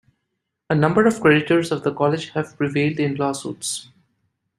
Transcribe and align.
A 0.67 0.73
number 0.73 1.05
of 1.05 1.21
creditors 1.21 1.71
of 1.71 1.83
the 1.83 1.93
college 1.93 2.29
have 2.29 2.57
prevailed 2.57 2.97
in 2.99 3.13
lawsuits. 3.17 3.89